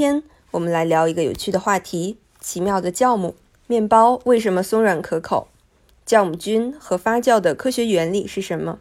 [0.00, 0.22] 今天
[0.52, 3.34] 我们来聊一个有趣的话题：奇妙的酵母
[3.66, 5.48] 面包为什么松软可口？
[6.06, 8.78] 酵母菌和发酵的科学原理是什么？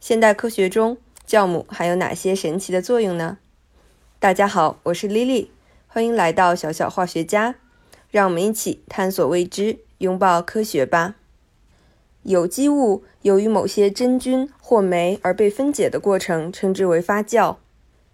[0.00, 3.38] 现代科学中酵母还有哪些神奇的作用呢？
[4.18, 5.50] 大家好，我是 Lily，
[5.86, 7.54] 欢迎来到小小化学家，
[8.10, 11.14] 让我们一起探索未知，拥抱科学吧。
[12.24, 17.54] 有机物由于某些真菌或酶而被分解的过程，称之为发酵。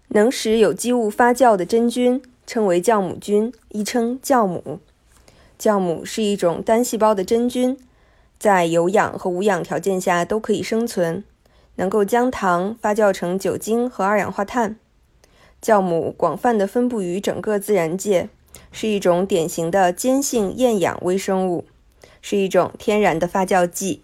[0.09, 4.79] 能使有机物发酵的真菌称为酵母菌，亦称酵母。
[5.59, 7.77] 酵母是一种单细胞的真菌，
[8.39, 11.23] 在有氧和无氧条件下都可以生存，
[11.75, 14.77] 能够将糖发酵成酒精和二氧化碳。
[15.61, 18.29] 酵母广泛地分布于整个自然界，
[18.71, 21.65] 是一种典型的兼性厌氧微生物，
[22.21, 24.03] 是一种天然的发酵剂。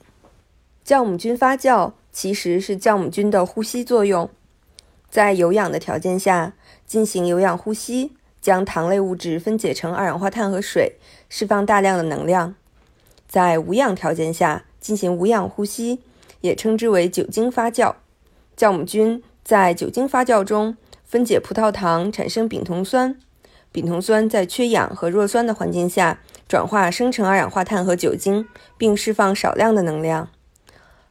[0.85, 4.30] 酵母菌发酵其实是酵母菌的呼吸作用。
[5.13, 6.53] 在有氧的条件下
[6.88, 10.94] 进行有氧呼吸，将糖类物质分解成二氧化碳和水，
[11.30, 12.56] 释放大量的能量。
[13.28, 16.02] 在无氧条件下进行无氧呼吸，
[16.41, 17.94] 也称之为酒精发酵。
[18.58, 20.75] 酵母菌在酒精发酵中
[21.06, 23.16] 分解葡萄糖，产生丙酮酸。
[23.72, 28.47] 丙酮酸在缺氧和弱酸的环境下转化生成二氧化碳和酒精，
[28.80, 30.30] 并释放少量的能量。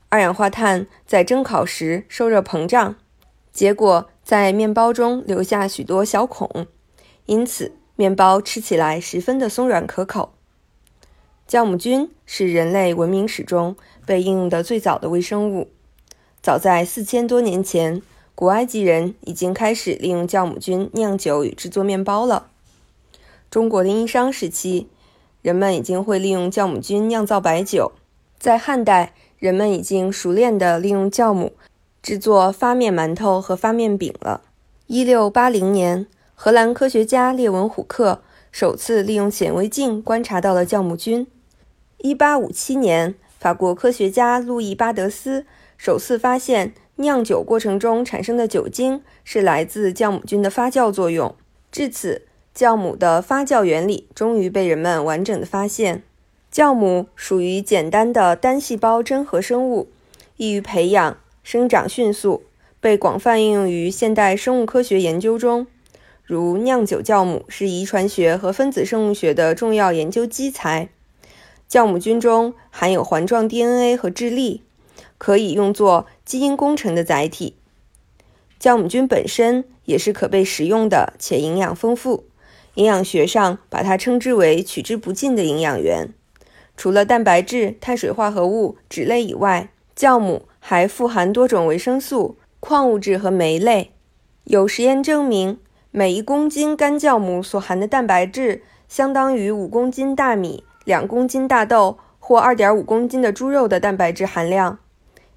[0.09, 2.97] 二氧化碳在蒸烤时受热膨胀。
[3.53, 6.67] 结果在面包中留下许多小孔，
[7.27, 10.33] 因此面包吃起来十分的松软可口。
[11.47, 15.69] 酵母菌是人类文明史中被应用的最早的微生物。
[16.41, 18.01] 早在四千多年前，
[18.35, 22.49] 古埃及人已经开始利用酵母菌酿酒与制作面包了。
[23.51, 24.89] 中国的殷商时期，
[25.43, 27.93] 人们已经会利用酵母菌酿造白酒。
[28.39, 31.53] 在汉代，人们已经熟练地利用酵母。
[32.03, 34.43] 制作发面馒头和发面饼了。
[34.89, 41.27] 一六八零年，荷兰科学家列文虎克首次利用显微镜观察到了酵母菌。
[41.99, 45.47] 一八五七年，法国科学家路易巴德斯
[45.77, 51.33] 首次发现酿酒过程中产生的酒精是来自酵母菌的发酵作用。
[51.71, 52.23] 至此，
[52.55, 56.03] 酵母的发酵原理终于被人们完整的发现。
[56.53, 59.89] 酵母属于简单的单细胞真核生物，
[60.37, 61.17] 易于培养。
[61.43, 62.45] 生长迅速，
[62.81, 65.67] 被广泛应用于现代生物科学研究中，
[66.25, 70.89] 如酿酒酵母是遗传学和分子生物学的重要研究基材。
[71.69, 74.63] 酵母菌中含有环状 DNA 和质粒，
[75.19, 77.57] 可以用作基因工程的载体。
[78.61, 82.25] 酵母菌本身也是可被食用的，且营养丰富。
[82.75, 86.15] 营养学上把它称之为取之不尽的营养源。
[86.77, 90.47] 除了蛋白质、碳水化合物、脂类以外，酵母。
[90.65, 93.91] 还富含多种维生素、矿物质和酶类。
[94.45, 95.59] 有实验证明，
[95.91, 104.79] 每一公斤干酵母所含的蛋白质相当于五公斤大米、两公斤大豆或二点五公斤的猪肉的蛋白质含量。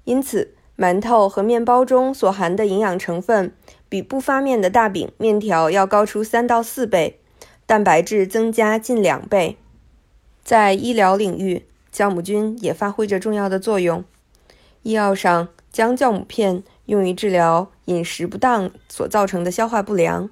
[0.04, 3.52] 因此，馒头和面包中所含的营养成分
[3.88, 7.18] 比不发面的大饼、面条要高出三到四倍，
[7.66, 9.56] 蛋白质增加近两倍。
[10.44, 14.04] 在医疗领域，酵母菌也发挥着重要的作用。
[14.86, 20.30] 医药上将酵母片用于治疗饮食不当所造成的消化不良。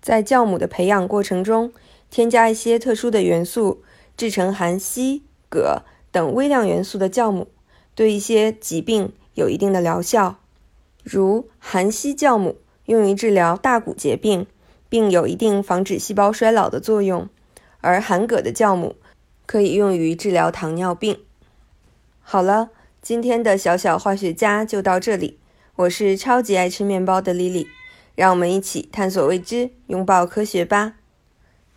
[0.00, 1.70] 在酵母的培养过程中，
[2.10, 3.82] 添加一些特殊的元素，
[4.16, 5.20] 制成含硒、
[5.50, 7.48] 铬等微量元素的酵母，
[7.94, 10.38] 对一些疾病有一定的疗效。
[11.04, 14.46] 如含硒酵母用于治疗大骨节病，
[14.88, 17.26] 并有一定防止细胞衰老的作用；
[17.82, 18.96] 而含铬的酵母
[19.44, 21.18] 可以用于治疗糖尿病。
[22.22, 22.70] 好了。
[23.02, 25.40] 今天的小小化学家就到这里，
[25.74, 27.66] 我是超级爱吃面包的 Lily，
[28.14, 30.94] 让我们一起探索未知，拥抱科学吧。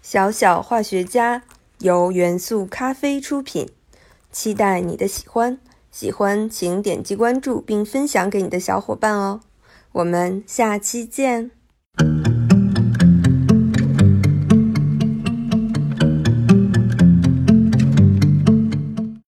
[0.03, 1.41] 小小化学家
[1.79, 3.67] 由元素咖啡出品，
[4.31, 5.57] 期待你的喜欢，
[5.89, 9.41] 喜欢请点击关注并分享给你的小伙伴哦。
[9.93, 11.49] 我们下期见。